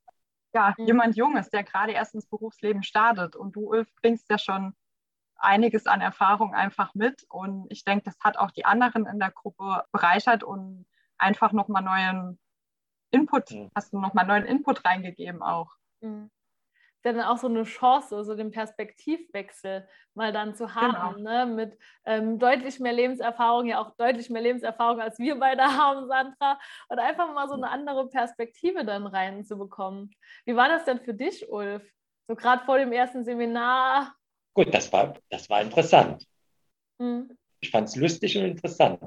ja, 0.54 0.74
mhm. 0.78 0.86
jemand 0.86 1.16
Junges, 1.18 1.50
der 1.50 1.64
gerade 1.64 1.92
erst 1.92 2.16
ins 2.16 2.28
Berufsleben 2.28 2.84
startet. 2.84 3.36
Und 3.36 3.56
du, 3.56 3.70
Ulf, 3.70 3.90
bringst 4.02 4.30
ja 4.30 4.38
schon 4.38 4.74
einiges 5.36 5.88
an 5.88 6.02
Erfahrung 6.02 6.54
einfach 6.54 6.94
mit. 6.94 7.26
Und 7.30 7.68
ich 7.70 7.84
denke, 7.84 8.06
das 8.06 8.20
hat 8.22 8.38
auch 8.38 8.52
die 8.52 8.66
anderen 8.66 9.06
in 9.06 9.20
der 9.20 9.32
Gruppe 9.32 9.84
bereichert 9.92 10.44
und 10.44 10.86
einfach 11.18 11.52
nochmal 11.52 11.84
neuen 11.84 12.40
Input, 13.12 13.52
mhm. 13.52 13.70
hast 13.76 13.92
du 13.92 14.00
nochmal 14.00 14.26
neuen 14.26 14.46
Input 14.46 14.86
reingegeben 14.86 15.42
auch. 15.42 15.72
Mhm 16.00 16.32
dann 17.04 17.22
auch 17.22 17.38
so 17.38 17.48
eine 17.48 17.64
Chance, 17.64 18.24
so 18.24 18.36
den 18.36 18.52
Perspektivwechsel 18.52 19.88
mal 20.14 20.32
dann 20.32 20.56
zu 20.56 20.76
haben, 20.76 21.18
genau. 21.18 21.46
ne? 21.46 21.46
mit 21.46 21.78
ähm, 22.06 22.40
deutlich 22.40 22.80
mehr 22.80 22.94
Lebenserfahrung, 22.94 23.68
ja 23.68 23.82
auch 23.82 23.96
deutlich 23.96 24.30
mehr 24.30 24.42
Lebenserfahrung, 24.42 25.00
als 25.00 25.18
wir 25.20 25.40
beide 25.40 25.64
haben, 25.78 26.08
Sandra, 26.08 26.60
und 26.90 27.00
einfach 27.00 27.34
mal 27.34 27.48
so 27.48 27.56
eine 27.56 27.70
andere 27.70 28.08
Perspektive 28.08 28.86
dann 28.86 29.08
reinzubekommen. 29.08 30.12
Wie 30.46 30.56
war 30.56 30.70
das 30.70 30.86
denn 30.86 31.00
für 31.00 31.14
dich, 31.14 31.50
Ulf? 31.50 31.84
So 32.28 32.36
gerade 32.36 32.64
vor 32.66 32.78
dem 32.78 32.92
ersten 32.92 33.24
Seminar? 33.24 34.14
Gut, 34.54 34.74
das 34.74 34.92
war, 34.92 35.14
das 35.30 35.50
war 35.50 35.62
interessant. 35.62 36.26
Hm. 37.00 37.36
Ich 37.62 37.72
fand 37.72 37.88
es 37.88 37.96
lustig 37.96 38.38
und 38.38 38.46
interessant. 38.46 39.00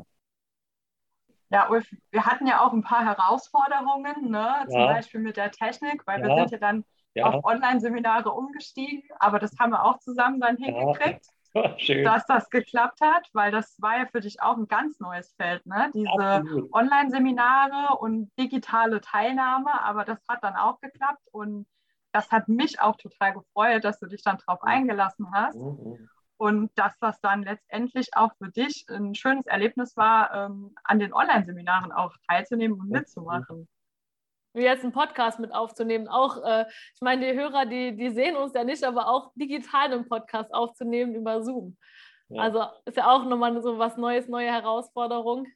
Ja, 1.50 1.68
Ulf, 1.68 1.88
wir 2.10 2.26
hatten 2.26 2.46
ja 2.46 2.66
auch 2.66 2.72
ein 2.72 2.82
paar 2.82 3.04
Herausforderungen, 3.04 4.30
ne? 4.30 4.64
zum 4.68 4.80
ja. 4.80 4.86
Beispiel 4.86 5.20
mit 5.20 5.36
der 5.36 5.52
Technik, 5.52 6.06
weil 6.06 6.20
ja. 6.20 6.26
wir 6.26 6.36
sind 6.36 6.50
ja 6.50 6.58
dann 6.58 6.84
ja. 7.14 7.26
auf 7.26 7.44
Online-Seminare 7.44 8.30
umgestiegen, 8.30 9.02
aber 9.18 9.38
das 9.38 9.52
haben 9.58 9.70
wir 9.70 9.84
auch 9.84 9.98
zusammen 9.98 10.40
dann 10.40 10.56
hingekriegt. 10.56 11.26
Ja. 11.54 12.02
dass 12.02 12.26
das 12.26 12.50
geklappt 12.50 13.00
hat, 13.00 13.28
weil 13.32 13.52
das 13.52 13.80
war 13.80 13.98
ja 13.98 14.06
für 14.06 14.18
dich 14.18 14.42
auch 14.42 14.56
ein 14.56 14.66
ganz 14.66 14.98
neues 14.98 15.32
Feld, 15.34 15.64
ne? 15.66 15.88
diese 15.94 16.10
Online-Seminare 16.72 17.96
und 17.98 18.28
digitale 18.36 19.00
Teilnahme, 19.00 19.70
aber 19.84 20.04
das 20.04 20.18
hat 20.28 20.42
dann 20.42 20.56
auch 20.56 20.80
geklappt 20.80 21.22
und 21.30 21.68
das 22.10 22.32
hat 22.32 22.48
mich 22.48 22.80
auch 22.80 22.96
total 22.96 23.34
gefreut, 23.34 23.84
dass 23.84 24.00
du 24.00 24.06
dich 24.06 24.24
dann 24.24 24.38
darauf 24.44 24.64
eingelassen 24.64 25.28
hast 25.32 25.54
mhm. 25.54 26.08
und 26.38 26.76
dass 26.76 26.98
das 26.98 27.20
dann 27.20 27.44
letztendlich 27.44 28.16
auch 28.16 28.32
für 28.38 28.50
dich 28.50 28.86
ein 28.88 29.14
schönes 29.14 29.46
Erlebnis 29.46 29.96
war, 29.96 30.34
ähm, 30.34 30.74
an 30.82 30.98
den 30.98 31.12
Online-Seminaren 31.12 31.92
auch 31.92 32.16
teilzunehmen 32.26 32.80
und 32.80 32.90
mitzumachen 32.90 33.68
jetzt 34.62 34.82
einen 34.82 34.92
Podcast 34.92 35.40
mit 35.40 35.52
aufzunehmen. 35.52 36.08
Auch, 36.08 36.42
äh, 36.44 36.64
ich 36.94 37.00
meine, 37.00 37.26
die 37.26 37.38
Hörer, 37.38 37.66
die, 37.66 37.96
die 37.96 38.10
sehen 38.10 38.36
uns 38.36 38.54
ja 38.54 38.64
nicht, 38.64 38.84
aber 38.84 39.08
auch 39.08 39.32
digital 39.34 39.92
einen 39.92 40.08
Podcast 40.08 40.54
aufzunehmen 40.54 41.14
über 41.14 41.42
Zoom. 41.42 41.76
Ja. 42.28 42.42
Also 42.42 42.64
ist 42.84 42.96
ja 42.96 43.10
auch 43.10 43.24
nochmal 43.24 43.60
so 43.62 43.78
was 43.78 43.96
Neues, 43.96 44.28
neue 44.28 44.50
Herausforderung. 44.50 45.46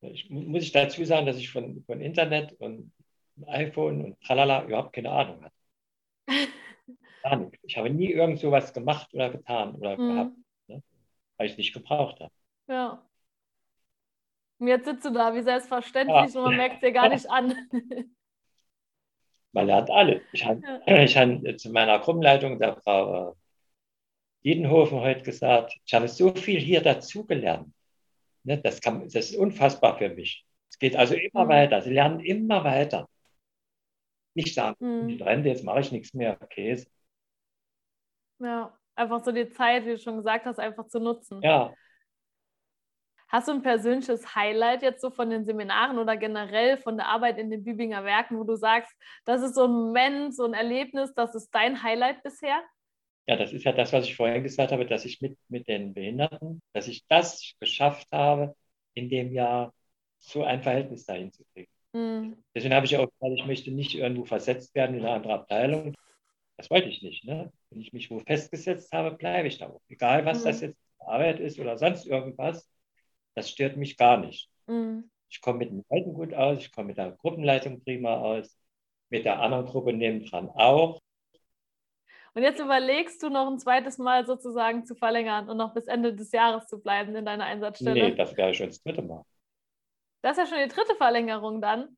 Ich, 0.00 0.28
muss 0.30 0.64
ich 0.64 0.72
dazu 0.72 1.04
sagen, 1.04 1.26
dass 1.26 1.36
ich 1.36 1.50
von, 1.50 1.84
von 1.84 2.00
Internet 2.00 2.52
und 2.58 2.92
iPhone 3.46 4.04
und 4.04 4.20
tralala 4.20 4.64
überhaupt 4.64 4.92
keine 4.92 5.10
Ahnung 5.10 5.44
hatte. 5.44 5.54
Gar 7.22 7.36
nicht. 7.36 7.58
Ich 7.62 7.76
habe 7.76 7.88
nie 7.88 8.10
irgend 8.10 8.40
so 8.40 8.50
was 8.50 8.72
gemacht 8.72 9.14
oder 9.14 9.30
getan 9.30 9.76
oder 9.76 9.96
mhm. 9.96 10.08
gehabt, 10.08 10.36
ne? 10.66 10.82
weil 11.36 11.46
ich 11.46 11.52
es 11.52 11.58
nicht 11.58 11.72
gebraucht 11.72 12.18
habe. 12.20 12.32
Ja. 12.68 13.06
Und 14.58 14.68
jetzt 14.68 14.86
sitzt 14.86 15.04
du 15.04 15.10
da 15.10 15.34
wie 15.34 15.42
selbstverständlich 15.42 16.34
ja. 16.34 16.40
und 16.40 16.46
man 16.46 16.56
merkt 16.56 16.76
es 16.76 16.80
dir 16.80 16.92
gar 16.92 17.08
nicht 17.08 17.30
an. 17.30 17.54
man 19.52 19.66
lernt 19.66 19.90
alle. 19.90 20.22
Ich 20.32 20.44
habe 20.44 20.60
ja. 20.86 21.06
hab 21.46 21.58
zu 21.58 21.70
meiner 21.70 21.98
Gruppenleitung, 21.98 22.58
der 22.58 22.76
Frau 22.76 23.30
äh, 23.30 23.34
Diedenhofen, 24.44 25.00
heute 25.00 25.22
gesagt, 25.22 25.74
ich 25.84 25.94
habe 25.94 26.08
so 26.08 26.34
viel 26.34 26.58
hier 26.58 26.82
dazugelernt. 26.82 27.72
Ne, 28.44 28.58
das, 28.58 28.80
kann, 28.80 29.02
das 29.02 29.14
ist 29.30 29.36
unfassbar 29.36 29.98
für 29.98 30.08
mich. 30.08 30.44
Es 30.68 30.78
geht 30.78 30.96
also 30.96 31.14
immer 31.14 31.44
mhm. 31.44 31.48
weiter. 31.48 31.82
Sie 31.82 31.92
lernen 31.92 32.20
immer 32.20 32.64
weiter. 32.64 33.08
Nicht 34.34 34.54
sagen, 34.54 34.76
mhm. 34.80 35.08
ich 35.10 35.22
Rente, 35.22 35.48
jetzt 35.48 35.64
mache 35.64 35.80
ich 35.80 35.92
nichts 35.92 36.12
mehr. 36.14 36.36
Käse. 36.48 36.88
Ja, 38.38 38.76
einfach 38.96 39.24
so 39.24 39.30
die 39.30 39.48
Zeit, 39.50 39.84
wie 39.84 39.90
du 39.90 39.98
schon 39.98 40.16
gesagt 40.16 40.46
hast, 40.46 40.58
einfach 40.58 40.88
zu 40.88 40.98
nutzen. 40.98 41.40
Ja. 41.42 41.72
Hast 43.32 43.48
du 43.48 43.52
ein 43.52 43.62
persönliches 43.62 44.34
Highlight 44.34 44.82
jetzt 44.82 45.00
so 45.00 45.10
von 45.10 45.30
den 45.30 45.46
Seminaren 45.46 45.98
oder 45.98 46.18
generell 46.18 46.76
von 46.76 46.98
der 46.98 47.06
Arbeit 47.06 47.38
in 47.38 47.50
den 47.50 47.64
Bübinger 47.64 48.04
Werken, 48.04 48.38
wo 48.38 48.44
du 48.44 48.56
sagst, 48.56 48.92
das 49.24 49.40
ist 49.40 49.54
so 49.54 49.64
ein 49.64 49.72
Moment, 49.72 50.36
so 50.36 50.44
ein 50.44 50.52
Erlebnis, 50.52 51.14
das 51.14 51.34
ist 51.34 51.50
dein 51.50 51.82
Highlight 51.82 52.22
bisher? 52.22 52.62
Ja, 53.26 53.36
das 53.36 53.54
ist 53.54 53.64
ja 53.64 53.72
das, 53.72 53.90
was 53.94 54.04
ich 54.04 54.16
vorhin 54.16 54.42
gesagt 54.42 54.70
habe, 54.70 54.84
dass 54.84 55.06
ich 55.06 55.22
mit, 55.22 55.38
mit 55.48 55.66
den 55.66 55.94
Behinderten, 55.94 56.60
dass 56.74 56.88
ich 56.88 57.06
das 57.06 57.54
geschafft 57.58 58.06
habe, 58.12 58.54
in 58.92 59.08
dem 59.08 59.32
Jahr 59.32 59.72
so 60.18 60.44
ein 60.44 60.62
Verhältnis 60.62 61.06
dahin 61.06 61.32
zu 61.32 61.42
kriegen. 61.54 61.70
Mhm. 61.94 62.36
Deswegen 62.54 62.74
habe 62.74 62.84
ich 62.84 62.98
auch 62.98 63.06
gesagt, 63.06 63.32
ich 63.34 63.46
möchte 63.46 63.70
nicht 63.70 63.94
irgendwo 63.94 64.26
versetzt 64.26 64.74
werden 64.74 64.96
in 64.96 65.06
eine 65.06 65.14
andere 65.14 65.32
Abteilung. 65.32 65.94
Das 66.58 66.68
wollte 66.68 66.88
ich 66.88 67.00
nicht. 67.00 67.24
Ne? 67.24 67.50
Wenn 67.70 67.80
ich 67.80 67.94
mich 67.94 68.10
wo 68.10 68.18
festgesetzt 68.18 68.92
habe, 68.92 69.12
bleibe 69.12 69.48
ich 69.48 69.56
da. 69.56 69.74
Egal, 69.88 70.26
was 70.26 70.40
mhm. 70.40 70.48
das 70.48 70.60
jetzt 70.60 70.78
Arbeit 70.98 71.40
ist 71.40 71.58
oder 71.58 71.78
sonst 71.78 72.06
irgendwas, 72.06 72.68
das 73.34 73.50
stört 73.50 73.76
mich 73.76 73.96
gar 73.96 74.18
nicht. 74.18 74.48
Mhm. 74.66 75.10
Ich 75.28 75.40
komme 75.40 75.58
mit 75.58 75.70
den 75.70 75.84
Leuten 75.88 76.12
gut 76.14 76.34
aus, 76.34 76.58
ich 76.58 76.72
komme 76.72 76.88
mit 76.88 76.98
der 76.98 77.12
Gruppenleitung 77.12 77.82
prima 77.82 78.16
aus, 78.16 78.58
mit 79.08 79.24
der 79.24 79.40
anderen 79.40 79.66
Gruppe 79.66 79.92
nebendran 79.92 80.48
auch. 80.50 81.00
Und 82.34 82.42
jetzt 82.42 82.60
überlegst 82.60 83.22
du 83.22 83.28
noch 83.28 83.46
ein 83.46 83.58
zweites 83.58 83.98
Mal 83.98 84.26
sozusagen 84.26 84.86
zu 84.86 84.94
verlängern 84.94 85.50
und 85.50 85.58
noch 85.58 85.74
bis 85.74 85.86
Ende 85.86 86.14
des 86.14 86.32
Jahres 86.32 86.66
zu 86.66 86.80
bleiben 86.80 87.14
in 87.14 87.24
deiner 87.24 87.44
Einsatzstelle? 87.44 88.10
Nee, 88.10 88.14
das 88.14 88.36
wäre 88.36 88.54
schon 88.54 88.68
das 88.68 88.82
dritte 88.82 89.02
Mal. 89.02 89.22
Das 90.22 90.38
ist 90.38 90.44
ja 90.44 90.46
schon 90.46 90.68
die 90.68 90.74
dritte 90.74 90.94
Verlängerung 90.94 91.60
dann. 91.60 91.96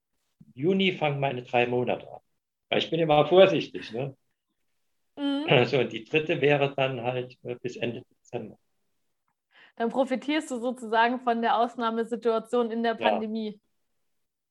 Juni 0.54 0.92
fangen 0.92 1.20
meine 1.20 1.42
drei 1.42 1.66
Monate 1.66 2.10
an. 2.10 2.20
Weil 2.68 2.78
ich 2.78 2.90
bin 2.90 2.98
immer 2.98 3.26
vorsichtig. 3.26 3.92
Ne? 3.92 4.16
Mhm. 5.16 5.44
Also, 5.48 5.78
und 5.78 5.92
die 5.92 6.04
dritte 6.04 6.40
wäre 6.40 6.74
dann 6.74 7.02
halt 7.02 7.36
äh, 7.44 7.56
bis 7.56 7.76
Ende 7.76 8.02
Dezember 8.10 8.58
dann 9.76 9.90
profitierst 9.90 10.50
du 10.50 10.58
sozusagen 10.58 11.20
von 11.20 11.42
der 11.42 11.58
Ausnahmesituation 11.58 12.70
in 12.70 12.82
der 12.82 12.94
Pandemie. 12.94 13.52
Ja. 13.52 13.60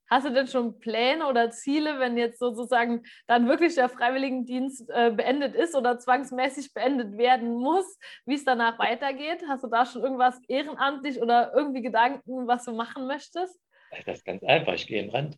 Hast 0.10 0.28
du 0.28 0.34
denn 0.34 0.48
schon 0.48 0.80
Pläne 0.80 1.28
oder 1.28 1.50
Ziele, 1.50 2.00
wenn 2.00 2.18
jetzt 2.18 2.38
sozusagen 2.38 3.04
dann 3.26 3.48
wirklich 3.48 3.74
der 3.76 3.90
Freiwilligendienst 3.90 4.90
äh, 4.90 5.12
beendet 5.12 5.56
ist 5.56 5.76
oder 5.76 5.98
zwangsmäßig 5.98 6.74
beendet 6.74 7.18
werden 7.18 7.56
muss, 7.56 7.98
wie 8.26 8.36
es 8.36 8.44
danach 8.44 8.78
weitergeht? 8.78 9.44
Hast 9.48 9.64
du 9.64 9.70
da 9.70 9.86
schon 9.86 10.04
irgendwas 10.04 10.40
ehrenamtlich 10.48 11.22
oder 11.22 11.54
irgendwie 11.56 11.82
Gedanken, 11.82 12.48
was 12.48 12.66
du 12.66 12.74
machen 12.74 13.08
möchtest? 13.08 13.60
Das 14.06 14.18
ist 14.18 14.26
ganz 14.26 14.44
einfach, 14.44 14.74
ich 14.74 14.88
gehe 14.88 15.02
in 15.02 15.10
Rente. 15.10 15.38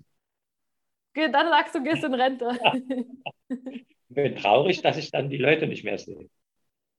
Dann 1.14 1.48
sagst 1.48 1.76
du, 1.76 1.84
gehst 1.84 2.04
in 2.04 2.14
Rente. 2.14 2.58
ich 3.48 3.88
bin 4.10 4.36
traurig, 4.36 4.82
dass 4.82 4.98
ich 4.98 5.12
dann 5.12 5.30
die 5.30 5.38
Leute 5.38 5.68
nicht 5.68 5.86
mehr 5.86 5.98
sehe. 5.98 6.28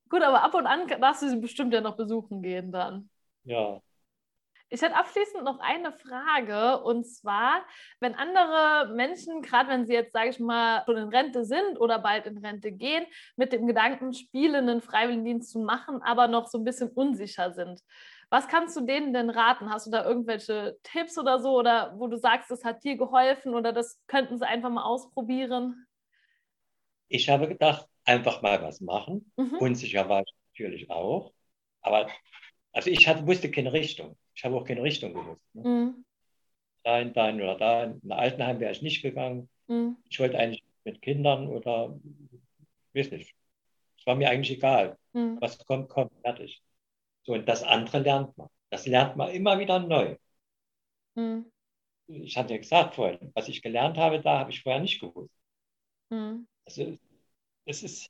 Gut, 0.09 0.23
aber 0.23 0.43
ab 0.43 0.55
und 0.55 0.67
an 0.67 0.87
darfst 1.01 1.23
du 1.23 1.29
sie 1.29 1.37
bestimmt 1.37 1.75
ja 1.75 1.81
noch 1.81 1.97
besuchen 1.97 2.43
gehen 2.43 2.71
dann. 2.73 3.11
Ja. 3.45 3.81
Ich 4.69 4.83
hätte 4.83 4.97
abschließend 4.97 5.45
noch 5.45 5.61
eine 5.61 5.93
Frage 5.93 6.83
und 6.83 7.05
zwar, 7.05 7.65
wenn 8.01 8.17
andere 8.17 8.93
Menschen, 8.95 9.41
gerade 9.41 9.69
wenn 9.69 9.87
sie 9.87 9.93
jetzt, 9.93 10.13
sage 10.13 10.31
ich 10.31 10.41
mal, 10.41 10.83
schon 10.85 10.97
in 10.97 11.09
Rente 11.09 11.45
sind 11.45 11.79
oder 11.79 12.01
bald 12.01 12.27
in 12.27 12.39
Rente 12.39 12.73
gehen, 12.73 13.07
mit 13.37 13.53
dem 13.53 13.69
Gedanken 13.69 14.13
spielen, 14.13 14.69
einen 14.69 14.81
Freiwilligendienst 14.81 15.53
zu 15.53 15.61
machen, 15.61 16.03
aber 16.03 16.27
noch 16.27 16.49
so 16.49 16.59
ein 16.59 16.65
bisschen 16.65 16.89
unsicher 16.89 17.53
sind. 17.53 17.81
Was 18.29 18.49
kannst 18.49 18.77
du 18.77 18.81
denen 18.81 19.13
denn 19.13 19.31
raten? 19.31 19.71
Hast 19.71 19.87
du 19.87 19.93
da 19.93 20.05
irgendwelche 20.05 20.77
Tipps 20.83 21.17
oder 21.17 21.39
so 21.39 21.57
oder 21.57 21.95
wo 21.97 22.09
du 22.09 22.17
sagst, 22.17 22.51
das 22.51 22.65
hat 22.65 22.83
dir 22.83 22.97
geholfen 22.97 23.55
oder 23.55 23.73
das 23.73 24.03
könnten 24.09 24.37
sie 24.37 24.47
einfach 24.47 24.71
mal 24.71 24.83
ausprobieren? 24.83 25.87
Ich 27.07 27.29
habe 27.29 27.47
gedacht, 27.47 27.87
einfach 28.07 28.43
mal 28.43 28.63
was 28.63 28.81
machen. 28.81 29.31
Mhm. 29.37 29.57
Unsicher 29.59 30.09
war 30.09 30.23
ich 30.23 30.35
natürlich 30.53 30.91
auch. 30.91 31.33
Aber 31.83 32.09
also 32.73 32.91
ich 32.91 33.07
hatte, 33.07 33.27
wusste 33.27 33.51
keine 33.51 33.73
Richtung. 33.73 34.17
Ich 34.35 34.45
habe 34.45 34.57
auch 34.57 34.65
keine 34.65 34.83
Richtung 34.83 35.15
gewusst. 35.15 35.43
Ne? 35.55 35.69
Mhm. 35.69 36.05
Dahin, 36.83 37.13
dahin 37.13 37.43
oder 37.43 37.57
da. 37.57 37.85
In 37.85 38.13
Altenheim 38.13 38.61
wäre 38.61 38.73
ich 38.73 38.83
nicht 38.83 39.03
gegangen. 39.03 39.49
Mhm. 39.67 39.97
Ich 40.09 40.21
wollte 40.21 40.39
eigentlich 40.39 40.63
mit 40.85 41.03
Kindern 41.03 41.49
oder, 41.49 41.99
ich 42.93 43.01
weiß 43.01 43.11
nicht. 43.13 43.35
Es 43.99 44.07
war 44.07 44.15
mir 44.15 44.31
eigentlich 44.31 44.57
egal. 44.57 44.97
Mhm. 45.13 45.39
Was 45.41 45.59
kommt, 45.67 45.89
kommt, 45.89 46.13
fertig. 46.23 46.63
So, 47.25 47.33
und 47.33 47.49
das 47.49 47.63
andere 47.63 47.99
lernt 47.99 48.37
man. 48.39 48.49
Das 48.71 48.87
lernt 48.87 49.17
man 49.17 49.31
immer 49.31 49.59
wieder 49.59 49.81
neu. 49.81 50.17
Mhm. 51.15 51.51
Ich 52.09 52.37
hatte 52.37 52.55
ja 52.55 52.61
gesagt 52.61 52.95
vorhin, 52.95 53.33
was 53.35 53.49
ich 53.49 53.63
gelernt 53.63 53.97
habe, 53.97 54.21
da 54.21 54.39
habe 54.39 54.51
ich 54.51 54.63
vorher 54.63 54.81
nicht 54.81 55.01
gewusst. 55.01 55.33
Mhm. 56.11 56.47
Also 56.65 56.97
es 57.67 57.83
ist, 57.83 58.09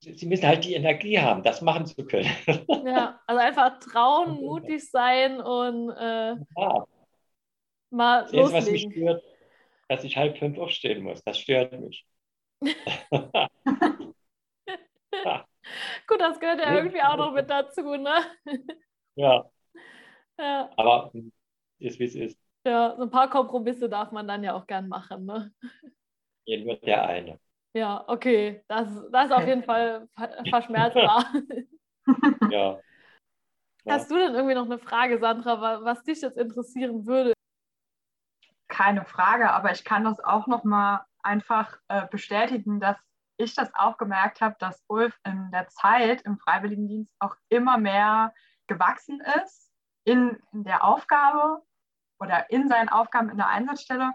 sie 0.00 0.26
müssen 0.26 0.46
halt 0.46 0.64
die 0.64 0.74
Energie 0.74 1.18
haben, 1.18 1.42
das 1.42 1.60
machen 1.60 1.86
zu 1.86 2.04
können. 2.04 2.30
Ja, 2.84 3.20
also 3.26 3.40
einfach 3.40 3.78
trauen, 3.78 4.40
mutig 4.40 4.90
sein 4.90 5.40
und 5.40 5.90
äh, 5.90 6.34
ja. 6.56 6.86
mal 7.90 8.22
das 8.22 8.32
loslegen. 8.32 8.52
was 8.52 8.70
mich 8.70 8.88
stört, 8.90 9.22
dass 9.88 10.04
ich 10.04 10.16
halb 10.16 10.36
fünf 10.38 10.58
aufstehen 10.58 11.04
muss. 11.04 11.22
Das 11.22 11.38
stört 11.38 11.78
mich. 11.80 12.04
Gut, 16.08 16.20
das 16.20 16.40
gehört 16.40 16.58
ja 16.58 16.74
irgendwie 16.74 17.02
auch 17.02 17.16
noch 17.16 17.32
mit 17.32 17.48
dazu, 17.48 17.82
ne? 17.96 18.14
Ja. 19.14 19.44
ja. 20.38 20.70
Aber 20.74 21.12
ist 21.78 21.98
wie 21.98 22.04
es 22.04 22.14
ist. 22.14 22.38
Ja, 22.64 22.94
so 22.96 23.02
ein 23.02 23.10
paar 23.10 23.28
Kompromisse 23.28 23.90
darf 23.90 24.10
man 24.10 24.26
dann 24.26 24.42
ja 24.42 24.54
auch 24.54 24.66
gern 24.66 24.88
machen, 24.88 25.26
ne? 25.26 25.52
Jeden 26.46 26.66
wird 26.66 26.86
der 26.86 27.06
eine. 27.06 27.38
Ja, 27.74 28.04
okay. 28.06 28.62
Das, 28.68 28.88
das 29.10 29.26
ist 29.26 29.32
auf 29.32 29.46
jeden 29.46 29.64
Fall 29.64 30.08
verschmerzbar. 30.50 31.26
ja. 32.50 32.78
Hast 33.88 34.10
du 34.10 34.16
denn 34.16 34.34
irgendwie 34.34 34.54
noch 34.54 34.66
eine 34.66 34.78
Frage, 34.78 35.18
Sandra, 35.18 35.82
was 35.82 36.02
dich 36.04 36.20
jetzt 36.20 36.36
interessieren 36.36 37.06
würde? 37.06 37.32
Keine 38.68 39.04
Frage, 39.04 39.50
aber 39.50 39.72
ich 39.72 39.84
kann 39.84 40.04
das 40.04 40.20
auch 40.20 40.46
noch 40.46 40.64
mal 40.64 41.04
einfach 41.22 41.78
äh, 41.88 42.06
bestätigen, 42.08 42.80
dass 42.80 42.96
ich 43.36 43.54
das 43.54 43.74
auch 43.74 43.96
gemerkt 43.96 44.40
habe, 44.40 44.56
dass 44.58 44.84
Ulf 44.88 45.18
in 45.24 45.50
der 45.50 45.68
Zeit 45.68 46.22
im 46.22 46.38
Freiwilligendienst 46.38 47.12
auch 47.18 47.34
immer 47.48 47.78
mehr 47.78 48.32
gewachsen 48.66 49.20
ist 49.42 49.72
in, 50.04 50.38
in 50.52 50.64
der 50.64 50.84
Aufgabe 50.84 51.62
oder 52.20 52.50
in 52.50 52.68
seinen 52.68 52.88
Aufgaben 52.88 53.30
in 53.30 53.36
der 53.36 53.48
Einsatzstelle 53.48 54.12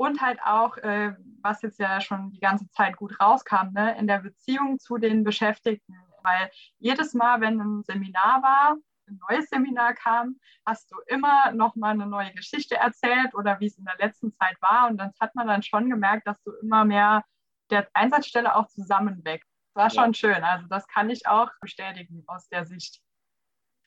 und 0.00 0.22
halt 0.22 0.40
auch, 0.42 0.78
äh, 0.78 1.12
was 1.42 1.60
jetzt 1.60 1.78
ja 1.78 2.00
schon 2.00 2.30
die 2.30 2.40
ganze 2.40 2.66
Zeit 2.70 2.96
gut 2.96 3.20
rauskam, 3.20 3.72
ne, 3.72 3.98
in 3.98 4.06
der 4.06 4.20
Beziehung 4.20 4.78
zu 4.78 4.96
den 4.96 5.24
Beschäftigten. 5.24 5.94
Weil 6.22 6.50
jedes 6.78 7.12
Mal, 7.12 7.42
wenn 7.42 7.60
ein 7.60 7.82
Seminar 7.82 8.42
war, 8.42 8.76
ein 9.06 9.20
neues 9.28 9.50
Seminar 9.50 9.92
kam, 9.92 10.36
hast 10.64 10.90
du 10.90 10.96
immer 11.06 11.52
noch 11.52 11.76
mal 11.76 11.90
eine 11.90 12.06
neue 12.06 12.32
Geschichte 12.32 12.76
erzählt 12.76 13.34
oder 13.34 13.60
wie 13.60 13.66
es 13.66 13.76
in 13.76 13.84
der 13.84 13.98
letzten 13.98 14.32
Zeit 14.32 14.56
war. 14.62 14.88
Und 14.88 14.96
das 14.96 15.12
hat 15.20 15.34
man 15.34 15.48
dann 15.48 15.62
schon 15.62 15.90
gemerkt, 15.90 16.26
dass 16.26 16.42
du 16.44 16.52
immer 16.62 16.86
mehr 16.86 17.22
der 17.68 17.86
Einsatzstelle 17.92 18.56
auch 18.56 18.68
zusammenwächst. 18.68 19.50
Das 19.74 19.82
war 19.82 19.90
schon 19.90 20.12
ja. 20.12 20.14
schön. 20.14 20.44
Also 20.44 20.66
das 20.68 20.86
kann 20.86 21.10
ich 21.10 21.26
auch 21.26 21.50
bestätigen 21.60 22.24
aus 22.26 22.48
der 22.48 22.64
Sicht 22.64 23.02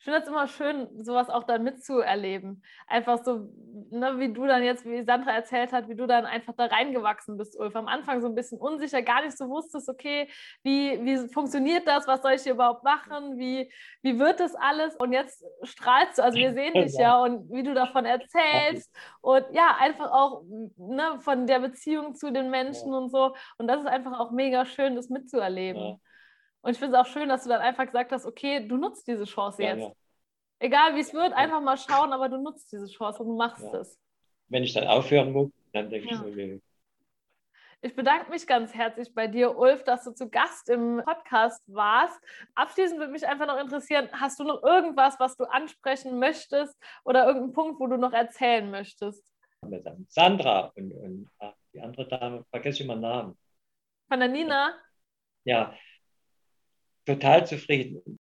ich 0.03 0.05
finde 0.05 0.19
es 0.19 0.27
immer 0.27 0.47
schön, 0.49 0.89
sowas 1.01 1.29
auch 1.29 1.45
dann 1.45 1.63
mitzuerleben. 1.63 2.61
Einfach 2.87 3.23
so, 3.23 3.47
ne, 3.89 4.19
wie 4.19 4.33
du 4.33 4.45
dann 4.45 4.61
jetzt, 4.61 4.83
wie 4.85 5.01
Sandra 5.05 5.31
erzählt 5.31 5.71
hat, 5.71 5.87
wie 5.87 5.95
du 5.95 6.07
dann 6.07 6.25
einfach 6.25 6.53
da 6.57 6.65
reingewachsen 6.65 7.37
bist, 7.37 7.57
Ulf. 7.57 7.73
Am 7.77 7.87
Anfang 7.87 8.19
so 8.19 8.27
ein 8.27 8.35
bisschen 8.35 8.59
unsicher, 8.59 9.01
gar 9.01 9.23
nicht 9.23 9.37
so 9.37 9.47
wusstest, 9.47 9.87
okay, 9.87 10.27
wie, 10.61 10.99
wie 11.05 11.29
funktioniert 11.29 11.87
das, 11.87 12.05
was 12.05 12.21
soll 12.21 12.33
ich 12.33 12.41
hier 12.41 12.51
überhaupt 12.51 12.83
machen, 12.83 13.37
wie, 13.37 13.71
wie 14.01 14.19
wird 14.19 14.41
das 14.41 14.55
alles? 14.55 14.93
Und 14.97 15.13
jetzt 15.13 15.41
strahlst 15.63 16.17
du, 16.17 16.23
also 16.23 16.37
wir 16.37 16.51
sehen 16.51 16.73
dich 16.73 16.97
ja 16.97 17.21
und 17.21 17.49
wie 17.49 17.63
du 17.63 17.73
davon 17.73 18.03
erzählst 18.03 18.93
und 19.21 19.45
ja, 19.53 19.77
einfach 19.79 20.11
auch 20.11 20.43
ne, 20.75 21.17
von 21.21 21.47
der 21.47 21.59
Beziehung 21.59 22.13
zu 22.13 22.29
den 22.33 22.49
Menschen 22.49 22.91
ja. 22.91 22.97
und 22.97 23.09
so. 23.09 23.35
Und 23.57 23.67
das 23.67 23.79
ist 23.79 23.87
einfach 23.87 24.19
auch 24.19 24.31
mega 24.31 24.65
schön, 24.65 24.97
das 24.97 25.07
mitzuerleben. 25.07 25.81
Ja. 25.81 25.97
Und 26.63 26.71
ich 26.71 26.79
finde 26.79 26.97
es 26.97 27.05
auch 27.05 27.11
schön, 27.11 27.27
dass 27.27 27.43
du 27.43 27.49
dann 27.49 27.61
einfach 27.61 27.85
gesagt 27.85 28.13
hast, 28.13 28.25
okay, 28.25 28.65
du 28.65 28.77
nutzt 28.77 29.05
diese 29.05 29.25
Chance 29.25 29.61
ja, 29.61 29.75
jetzt. 29.75 29.81
Ja. 29.81 29.91
Egal 30.59 30.95
wie 30.95 31.01
es 31.01 31.13
wird, 31.13 31.33
einfach 31.33 31.61
mal 31.61 31.77
schauen, 31.77 32.13
aber 32.13 32.29
du 32.29 32.37
nutzt 32.37 32.71
diese 32.71 32.87
Chance 32.87 33.21
und 33.21 33.27
du 33.29 33.35
machst 33.35 33.65
ja. 33.65 33.79
es. 33.79 33.99
Wenn 34.47 34.63
ich 34.63 34.73
dann 34.73 34.87
aufhören 34.87 35.33
muss, 35.33 35.51
dann 35.73 35.89
denke 35.89 36.07
ich 36.09 36.17
so, 36.17 36.25
okay. 36.25 36.61
Ich 37.81 37.93
bedanke 37.97 38.29
mich 38.29 38.47
ganz 38.47 38.73
herzlich 38.73 39.13
bei 39.13 39.27
dir, 39.27 39.57
Ulf, 39.57 39.83
dass 39.83 40.05
du 40.05 40.11
zu 40.11 40.29
Gast 40.29 40.69
im 40.69 41.01
Podcast 41.03 41.61
warst. 41.67 42.17
Abschließend 42.55 42.97
würde 42.97 43.11
mich 43.11 43.27
einfach 43.27 43.45
noch 43.45 43.59
interessieren, 43.59 44.07
hast 44.13 44.39
du 44.39 44.45
noch 44.45 44.63
irgendwas, 44.63 45.19
was 45.19 45.35
du 45.35 45.43
ansprechen 45.43 46.17
möchtest 46.17 46.81
oder 47.03 47.25
irgendeinen 47.25 47.51
Punkt, 47.51 47.81
wo 47.81 47.87
du 47.87 47.97
noch 47.97 48.13
erzählen 48.13 48.71
möchtest? 48.71 49.29
Sandra 50.07 50.71
und, 50.75 50.93
und 50.93 51.29
die 51.73 51.81
andere 51.81 52.07
Dame, 52.07 52.45
vergesse 52.51 52.79
ich 52.79 52.85
immer 52.85 52.95
Namen. 52.95 53.37
Von 54.07 54.19
der 54.21 54.29
Nina? 54.29 54.75
Ja, 55.43 55.73
total 57.05 57.45
zufrieden. 57.45 58.19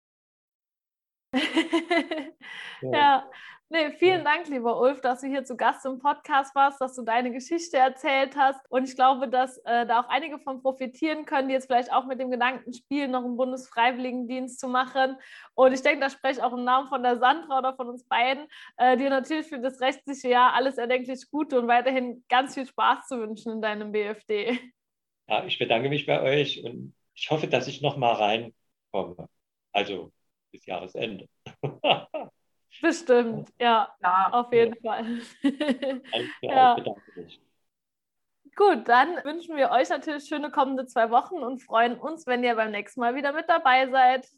ja. 2.83 3.29
Nee, 3.71 3.91
vielen 3.93 4.23
Dank, 4.23 4.47
lieber 4.49 4.79
Ulf, 4.79 5.01
dass 5.01 5.23
du 5.23 5.27
hier 5.27 5.43
zu 5.45 5.57
Gast 5.57 5.85
im 5.85 5.99
Podcast 5.99 6.55
warst, 6.55 6.81
dass 6.81 6.95
du 6.95 7.03
deine 7.03 7.33
Geschichte 7.33 7.77
erzählt 7.79 8.37
hast. 8.37 8.61
Und 8.71 8.89
ich 8.89 8.95
glaube, 8.95 9.27
dass 9.27 9.59
äh, 9.65 9.85
da 9.87 10.01
auch 10.01 10.09
einige 10.09 10.39
von 10.39 10.63
profitieren 10.63 11.25
können, 11.25 11.49
die 11.49 11.55
jetzt 11.55 11.67
vielleicht 11.67 11.91
auch 11.91 12.05
mit 12.07 12.21
dem 12.21 12.31
Gedanken 12.31 12.73
spielen, 12.73 13.11
noch 13.11 13.25
einen 13.25 13.37
Bundesfreiwilligendienst 13.37 14.61
zu 14.61 14.69
machen. 14.69 15.17
Und 15.55 15.73
ich 15.73 15.83
denke, 15.83 16.01
da 16.01 16.11
spreche 16.11 16.39
ich 16.39 16.43
auch 16.43 16.53
im 16.53 16.63
Namen 16.63 16.89
von 16.89 17.03
der 17.03 17.19
Sandra 17.19 17.59
oder 17.59 17.75
von 17.75 17.89
uns 17.89 18.05
beiden, 18.05 18.47
äh, 18.77 18.97
dir 18.97 19.11
natürlich 19.11 19.49
für 19.49 19.59
das 19.59 19.81
restliche 19.81 20.29
Jahr 20.29 20.53
alles 20.53 20.79
erdenklich 20.79 21.29
Gute 21.31 21.59
und 21.59 21.67
weiterhin 21.67 22.23
ganz 22.29 22.55
viel 22.55 22.67
Spaß 22.67 23.09
zu 23.09 23.19
wünschen 23.19 23.51
in 23.51 23.63
deinem 23.63 23.91
BFD. 23.91 24.61
Ja, 25.27 25.45
ich 25.47 25.59
bedanke 25.59 25.89
mich 25.89 26.07
bei 26.07 26.23
euch 26.23 26.63
und 26.63 26.95
ich 27.15 27.31
hoffe, 27.31 27.49
dass 27.49 27.67
ich 27.67 27.81
noch 27.81 27.97
mal 27.97 28.13
reinkomme. 28.95 29.29
Also 29.73 30.13
bis 30.53 30.67
Jahresende. 30.67 31.29
Bestimmt, 32.83 33.53
ja, 33.59 33.95
ja 34.03 34.29
auf 34.33 34.53
jeden 34.53 34.75
ja. 34.83 34.97
Fall. 34.97 35.21
ja. 36.43 36.77
Gut, 38.57 38.89
dann 38.89 39.17
wünschen 39.25 39.57
wir 39.57 39.71
euch 39.71 39.89
natürlich 39.89 40.27
schöne 40.29 40.51
kommende 40.51 40.87
zwei 40.87 41.11
Wochen 41.11 41.37
und 41.37 41.61
freuen 41.61 41.99
uns, 41.99 42.27
wenn 42.27 42.45
ihr 42.45 42.55
beim 42.55 42.71
nächsten 42.71 43.01
Mal 43.01 43.15
wieder 43.15 43.33
mit 43.33 43.49
dabei 43.49 43.89
seid. 43.89 44.29